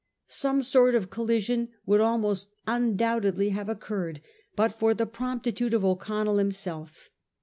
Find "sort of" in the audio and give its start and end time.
0.63-1.11